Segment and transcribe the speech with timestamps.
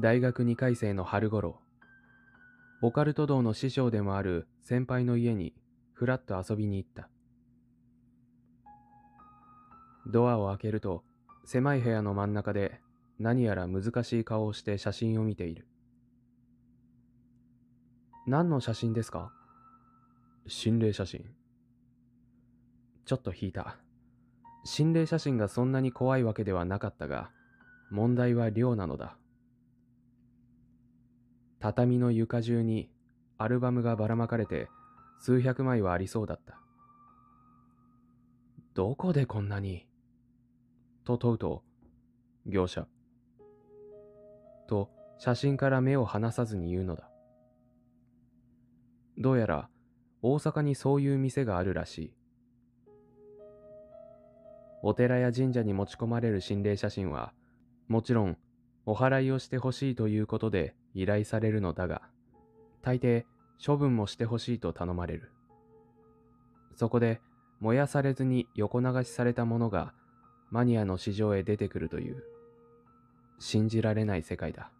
[0.00, 1.60] 大学2回生の春頃、
[2.82, 5.54] オカルト道の師匠でもある先輩の家に
[5.92, 7.08] ふらっと遊びに行った。
[10.06, 11.04] ドアを開けると、
[11.44, 12.80] 狭い部屋の真ん中で
[13.20, 15.68] 何やら難しい顔をして写真を見ている。
[18.26, 19.32] 何の写真ですか？
[20.48, 21.24] 心霊写真。
[23.06, 23.76] ちょっと引いた。
[24.64, 27.30] 心霊写真がそんなに怖いわけではなかったが、
[27.90, 29.16] 問題は量なのだ。
[31.64, 32.90] 畳の床中に
[33.38, 34.68] アルバムがばらまかれて
[35.18, 36.60] 数百枚はありそうだった。
[38.74, 39.86] どこでこんなに？
[41.06, 41.62] と問うと、
[42.44, 42.86] 業者。
[44.68, 47.08] と写真から目を離さずに言うのだ。
[49.16, 49.70] どうやら
[50.20, 52.14] 大阪にそういう店があるらしい。
[54.82, 57.32] お寺や神社に持ち込まれる心霊写真は、
[57.88, 58.36] もちろん
[58.84, 62.02] お祓いをしてほしいということで依頼されるのだが、
[62.82, 63.24] 大抵
[63.64, 65.30] 処分もしてほしいと頼まれる。
[66.76, 67.20] そこで
[67.60, 69.92] 燃やされずに横流しされたものが
[70.50, 72.22] マニアの市場へ出てくるという、
[73.38, 74.70] 信じられない世界だ。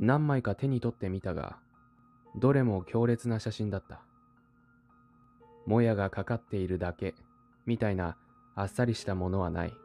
[0.00, 1.58] 何枚か手に取ってみたが、
[2.36, 4.00] どれも強烈な写真だった。
[5.66, 7.14] もやがかかっているだけ、
[7.66, 8.16] みたいな
[8.54, 9.81] あっさりしたものはない。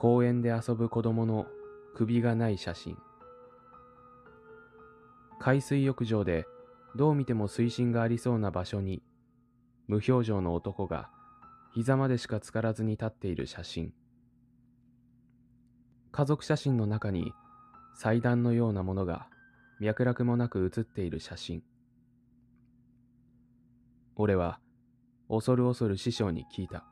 [0.00, 1.48] 公園で遊ぶ子供の
[1.96, 2.96] 首がない写真。
[5.40, 6.46] 海水浴場で
[6.94, 9.02] どう見ても水深がありそうな場所に
[9.88, 11.10] 無表情の男が
[11.74, 13.92] 膝までしか浸からずに立っている写真。
[16.12, 17.32] 家族写真の中に
[17.96, 19.26] 祭壇のようなものが
[19.80, 21.64] 脈絡もなく写っている写真。
[24.14, 24.60] 俺は
[25.28, 26.84] 恐る恐る師匠に聞いた。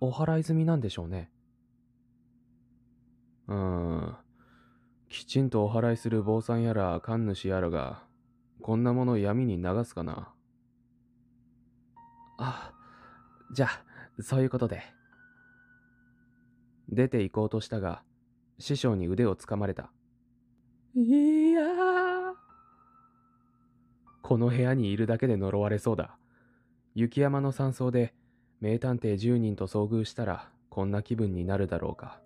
[0.00, 1.30] お祓い済みなんでしょうね。
[3.48, 4.16] うーん。
[5.08, 8.02] きちんとお祓いする坊さんやら神主やらが、
[8.62, 10.32] こんなもの闇に流すかな。
[12.38, 12.72] あ、
[13.52, 14.82] じゃあ、そういうことで。
[16.88, 18.02] 出て行こうとしたが、
[18.58, 19.92] 師匠に腕をつかまれた。
[20.94, 22.34] いやー。
[24.22, 26.16] この部屋にいるだけで呪われそうだ。
[26.94, 28.14] 雪山の山荘で
[28.60, 32.20] 名探偵10人と遭遇したらこんな気分になるだろうか。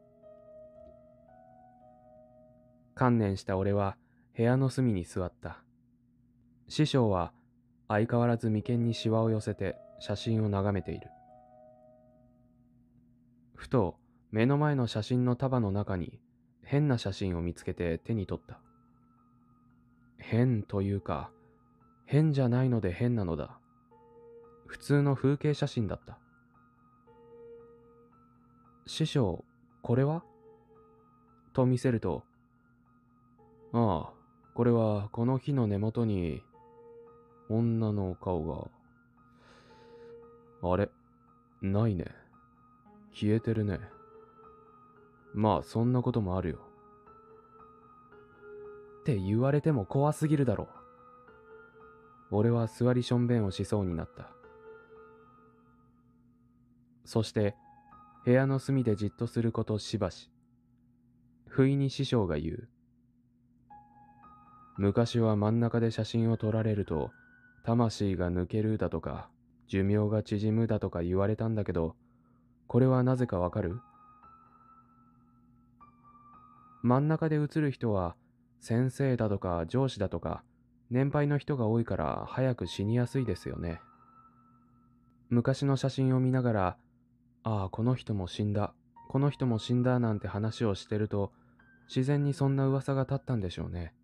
[2.95, 3.97] 観念した俺は
[4.37, 5.59] 部屋の隅に座った。
[6.69, 7.33] 師匠は
[7.89, 11.09] 相変わらず眉間にシワを寄せて写真を眺めている。
[13.55, 13.97] ふと
[14.33, 16.19] 目の前の写真の束の中に
[16.65, 18.59] 変な写真を見つけて手に取った。
[20.19, 21.31] 変というか、
[22.07, 23.59] 変じゃないので変なのだ。
[24.67, 26.19] 普通の風景写真だった。
[28.87, 29.45] 師匠、
[29.83, 30.23] これは？
[31.53, 32.25] と見せると、
[33.73, 34.13] ああ、
[34.55, 36.43] これはこの木の根元に
[37.49, 38.71] 女の顔
[40.63, 40.71] が。
[40.71, 40.91] あれ？
[41.63, 42.07] ないね。
[43.13, 43.81] 消えてるね。
[45.33, 46.59] まあそんなこともあるよ。
[49.01, 50.65] って言われても怖すぎるだろ
[52.31, 52.37] う。
[52.37, 54.31] 俺は座りしょんべんをしそうになった。
[57.05, 57.55] そして、
[58.25, 60.31] 部屋の隅でじっとすることしばし。
[61.47, 62.69] 不意に師匠が言う。
[64.79, 67.11] 昔は真ん中で写真を撮られると、
[67.65, 69.29] 魂が抜けるだとか、
[69.69, 71.97] 寿命が縮むだとか言われたんだけど、
[72.67, 73.79] これはなぜかわかる？
[76.83, 78.17] 真ん中で写る人は、
[78.61, 80.43] 先生だとか上司だとか、
[80.91, 83.83] 年配の人が多いから早く死にやすいですよね。
[85.29, 86.77] 昔の写真を見ながら、
[87.45, 88.75] ああ、この人も死んだ、
[89.09, 91.33] この人も死んだなんて話をしてると、
[91.87, 93.95] 自然にそんな噂が立ったんでしょうね。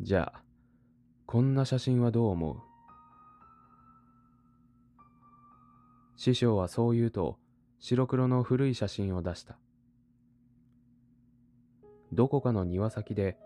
[0.00, 0.42] じゃあ、
[1.26, 2.56] こんな写真はどう思う？
[6.16, 7.38] 師匠はそう言うと、
[7.78, 9.58] 白黒の古い写真を出した。
[12.12, 13.36] どこかの庭先で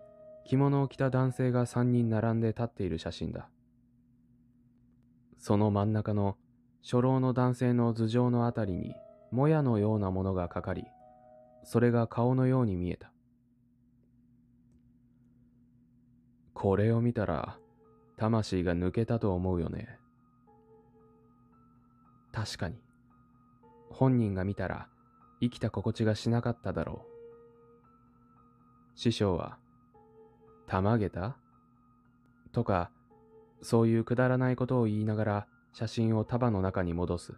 [0.47, 3.49] 着物を着た男性が三人並んで立っている写真だ。
[5.39, 6.37] その真ん中の
[6.83, 8.95] 初老の男性の頭上のあたりに
[9.31, 10.85] もやのようなものがかかり、
[11.65, 13.13] それが顔のように見えた。
[16.55, 17.59] これを見たら、
[18.17, 19.99] 魂が抜けたと思うよね。
[22.33, 22.77] 確かに。
[23.91, 24.89] 本人が見たら、
[25.41, 28.99] 生きた心地がしなかっただろう。
[28.99, 29.59] 師匠は、
[30.67, 31.37] たまげた？
[32.53, 32.91] とか、
[33.63, 37.35] そういうくだらないことを言いながら写真を束の中に戻す。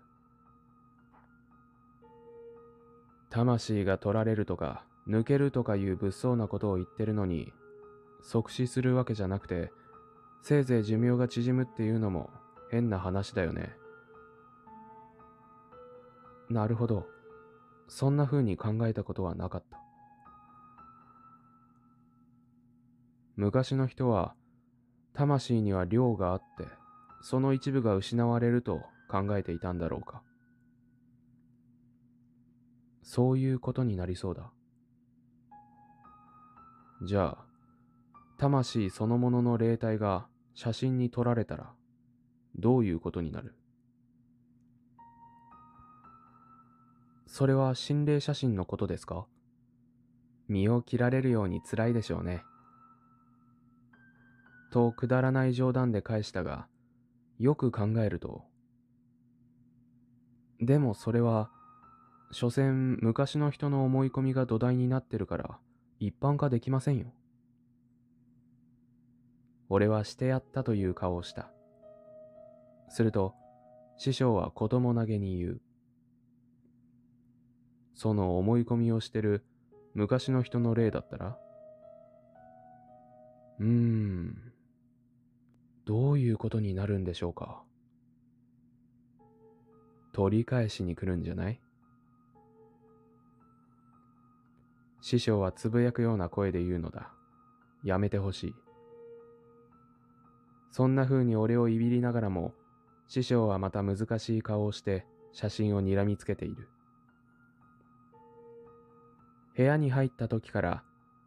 [3.30, 7.52] 魂が取られるとか、抜けるとかいう物騒なことを言ってるのに、
[8.22, 9.72] 即死するわけじゃなくて、
[10.42, 12.30] せいぜい寿命が縮むっていうのも
[12.70, 13.76] 変な話だよね。
[16.50, 17.06] なるほど。
[17.88, 19.78] そんな風に考えたことはなかった。
[23.36, 24.34] 昔の人は、
[25.14, 26.66] 魂には量があって、
[27.22, 30.22] その一部が失われると考えていたんだろうか。
[33.02, 34.50] そういうことになりそうだ。
[37.04, 37.44] じゃあ、
[38.38, 41.72] 魂そのものの霊体が写真に撮られたら、
[42.56, 43.54] どういうことになる？
[47.26, 49.26] それは心霊写真のことですか？
[50.48, 52.42] 身を切られるように辛いでしょうね。
[54.70, 56.66] とくだらない冗談で返したが、
[57.42, 58.44] よく考えると、
[60.60, 61.50] でもそれは、
[62.30, 65.58] 所詮昔の人の思い込みが土台になってるから
[65.98, 67.12] 一般化できませんよ。
[69.68, 71.50] 俺はしてやったという顔をした。
[72.88, 73.34] すると、
[73.98, 75.60] 師匠は子供投げに言う。
[77.94, 79.44] その思い込みをしてる
[79.94, 81.36] 昔の人の例だったら？
[83.58, 84.51] うーん。
[85.92, 87.62] どういうことになるんでしょうか？
[90.14, 91.60] 取り返しに来るんじゃない？
[95.02, 97.10] 師匠はつぶやくような声で言うのだ。
[97.84, 98.54] やめてほしい。
[100.70, 102.54] そんな風に俺をいびりながらも、
[103.06, 106.70] 師匠はまた難しい顔をして写真を睨みつけている。
[109.54, 110.84] 部屋に入った時から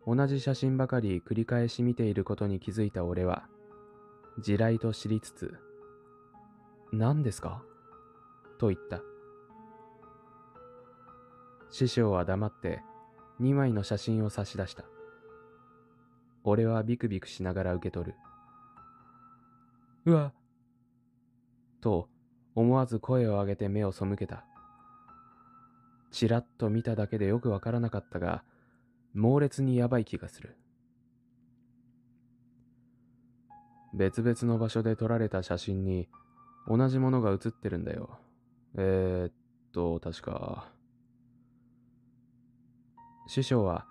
[0.07, 3.47] 同じ写真ばかり繰り返し見ていることに気づいた俺は
[4.39, 5.55] 地雷と知りつつ、
[6.91, 7.63] 何ですか？
[8.57, 9.01] と言った。
[11.69, 12.81] 師匠は黙って
[13.41, 14.83] 2枚の写真を差し出した。
[16.43, 18.15] 俺はビクビクしながら受け取る。
[20.05, 20.33] うわ
[21.81, 22.07] と
[22.55, 24.45] 思わず声を上げて目を背けた。
[26.11, 28.43] ちらっと見ただけでよくわからなかったが、
[29.13, 30.55] 猛烈にやばい気がする。
[33.93, 36.09] 別々の場所で撮られた写真に
[36.67, 38.19] 同じものが写ってるんだよ。
[38.77, 39.33] えー、っ
[39.71, 40.69] と、確か。
[43.27, 43.85] 師匠は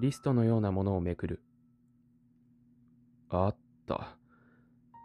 [0.00, 1.42] リストのようなものをめくる。
[3.28, 3.56] あっ
[3.86, 4.16] た。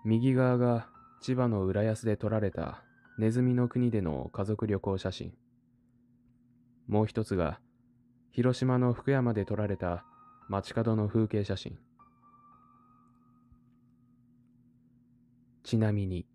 [0.03, 0.87] 右側が
[1.21, 2.83] 千葉の浦安で撮られた
[3.17, 5.33] ネズミの国での家族旅行写真。
[6.87, 7.59] もう一つが
[8.31, 10.05] 広島の福山で撮られた
[10.49, 11.77] 街角の風景写真。
[15.65, 16.27] ちなみに、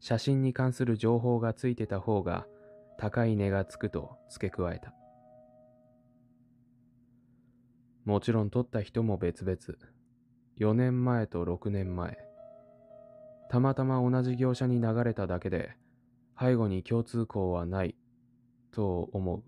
[0.00, 2.46] 写真に関する情報がついてた方が
[2.98, 4.92] 高い値がつくと付け加えた。
[8.04, 9.56] もちろん撮った人も別々。
[10.58, 12.18] 4年前と6年前。
[13.50, 15.76] たまたま同じ業者に流れただけで、
[16.38, 17.94] 背後に共通項はない、
[18.72, 19.42] と思う。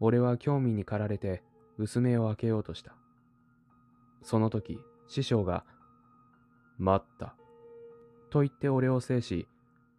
[0.00, 1.42] 俺は興味に駆られて
[1.76, 2.96] 薄目を開けようとした。
[4.22, 5.64] その時、師匠が、
[6.78, 7.34] 待った。
[8.30, 9.48] と言って俺を制し、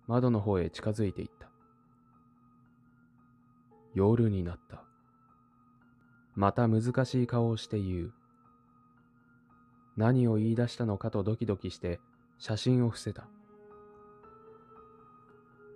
[0.07, 1.49] 窓の方へ近づいていった。
[3.93, 4.83] 夜になった。
[6.35, 8.13] また難しい顔をして言う。
[9.97, 11.99] 何を言い出したのかとドキドキして
[12.37, 13.27] 写真を伏せた。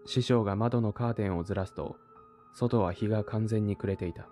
[0.06, 1.98] 師匠が窓のカーテンをずらすと、
[2.54, 4.28] 外は日が完全に暮れていた。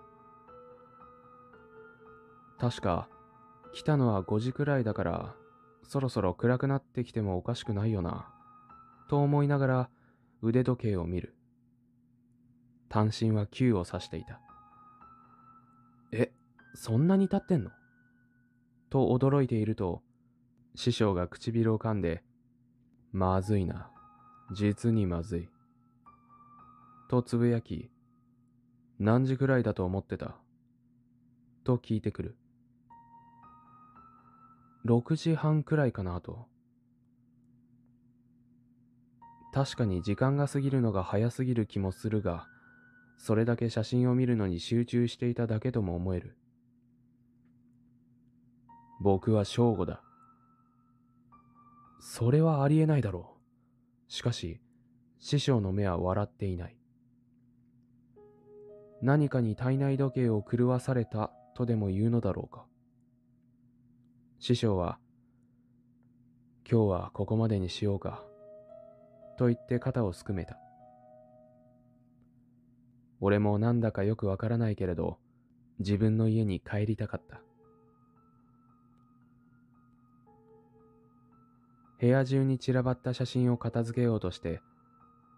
[2.58, 3.08] 確か、
[3.72, 5.34] 来たのは5時くらいだから、
[5.82, 8.32] そろそろ暗くなってきてもおかしくないよな。
[9.08, 9.90] と思いながら
[10.42, 11.34] 腕時計を見る。
[12.88, 14.40] 単身は9を指していた。
[16.12, 16.32] え、
[16.74, 17.70] そんなに経ってんの？
[18.90, 20.02] と驚いていると、
[20.74, 22.22] 師匠が唇を噛んで、
[23.12, 23.90] まずいな。
[24.52, 25.48] 実にまずい。
[27.08, 27.90] とつぶやき、
[28.98, 30.36] 何時くらいだと思ってた？
[31.64, 32.36] と聞いてくる。
[34.84, 36.46] 6時半くらいかなと。
[39.52, 42.46] 確かに時間が過ぎるのが早すぎる気もするが、
[43.18, 46.36] それだけ写真を見るのに集中していただけとも思える。
[49.00, 50.02] 僕は正午だ。
[52.00, 53.36] それはありえないだろ
[54.08, 54.12] う。
[54.12, 54.60] しかし、
[55.20, 56.76] 師匠の目は笑っていない。
[59.02, 62.66] 何かに体内時計を狂わされたとでも言うのだろうか。
[64.44, 64.98] 師匠は、
[66.68, 68.24] 今日はここまでにしようか。
[69.38, 70.58] と言って肩をすくめた。
[73.20, 75.20] 俺もなんだかよくわからないけれど、
[75.78, 77.40] 自分の家に帰りたかった。
[82.00, 84.60] 部屋中に散らばった写真を片付けようとして、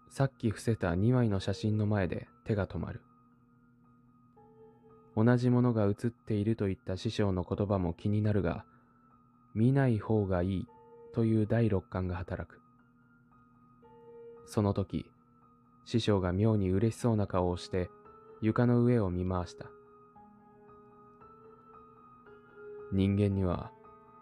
[0.09, 3.01] さっき伏せた2枚の写真の前で手が止まる。
[5.15, 8.65] 同じものが写っているといった師匠の言葉も気になるが、
[9.55, 10.67] 見ない方がいい
[11.13, 12.59] という第六感が働く。
[14.45, 15.09] その時、
[15.85, 17.89] 師匠が妙に嬉しそうな顔をして
[18.41, 19.65] 床の上を見回した。
[22.91, 23.71] 人間には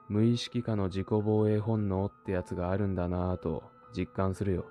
[0.08, 3.63] 無意識下の自己防衛本能ってやつがあるんだなぁと
[3.96, 4.66] 実感するよ。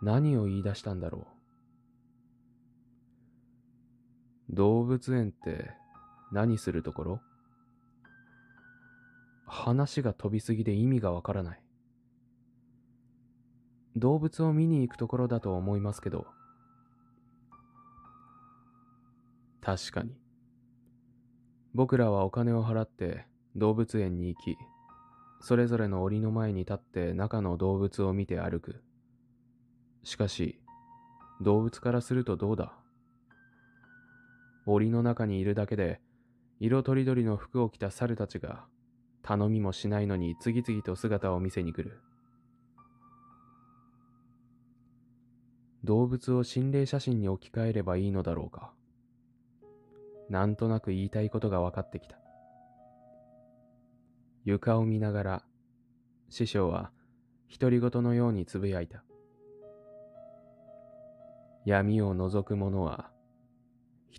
[0.00, 1.26] 何を言い出したんだろ
[4.50, 4.54] う。
[4.54, 5.70] 動物園って
[6.32, 7.20] 何するところ？
[9.46, 11.62] 話が飛びすぎで意味がわからない。
[13.96, 16.26] 動物を見に行くところだと思いますけど。
[19.60, 20.16] 確かに。
[21.74, 24.56] 僕らはお金を払って動物園に行き、
[25.42, 28.82] それぞれの檻の前に立って中の動物を見て歩く。
[30.02, 30.58] しかし、
[31.42, 32.72] 動物からするとどうだ？
[34.64, 36.00] 檻の中にいるだけで、
[36.64, 38.66] 色とりどりの服を着た猿たちが
[39.24, 41.98] 頼みもしないのに次々と姿を見せに来る。
[45.82, 48.72] 動物を心霊写真に置き換えればいいのだろうか。
[50.30, 52.16] なんとなく言いたいことが分かってきた。
[54.44, 55.44] 床を見ながら、
[56.28, 56.92] 師匠は
[57.50, 59.02] 独り言のようにつぶやいた。
[61.64, 63.10] 闇を覗く者は、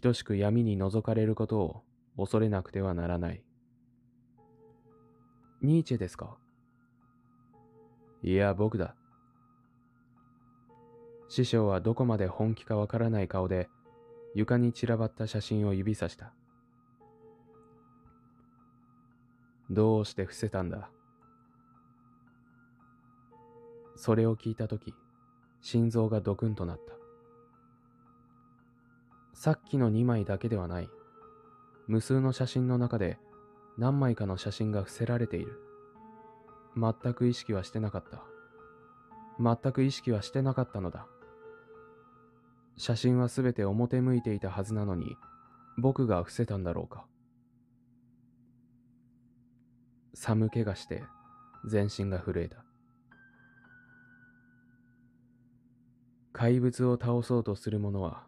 [0.02, 1.84] 等しく闇に覗かれることを
[2.18, 3.44] 恐れなくてはならない。
[5.62, 6.38] ニーチェですか？
[8.22, 8.96] いや、僕だ。
[11.30, 13.70] 師匠はどこまで本気かわからない顔で
[14.36, 16.34] 床に散らばった写真を指さした。
[19.72, 20.90] どうして伏せたんだ？
[23.96, 24.94] それを聞いたとき、
[25.62, 26.94] 心臓がドクンとなった。
[29.34, 30.90] さっきの2枚だけではない。
[31.88, 33.20] 無数の写真の中で
[33.78, 35.60] 何枚かの写真が伏せられている。
[36.76, 38.24] 全く意識はしてなかった。
[39.40, 41.08] 全く意識はしてなかったのだ。
[42.78, 45.16] 写真はすべて表向いていたはずなのに、
[45.78, 47.06] 僕が伏せたんだろうか。
[50.14, 51.04] 寒気がして
[51.66, 52.64] 全身が震えた。
[56.32, 58.26] 怪物を倒そうとする者は、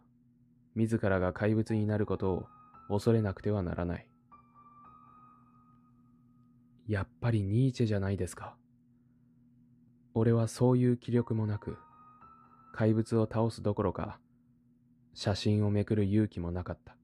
[0.74, 2.46] 自らが怪物になることを
[2.88, 4.08] 恐れなくてはならない。
[6.88, 8.56] やっぱりニーチェじゃないですか。
[10.14, 11.76] 俺はそういう気力もなく、
[12.72, 14.18] 怪物を倒すどころか、
[15.14, 16.96] 写真をめくる勇気もなかった。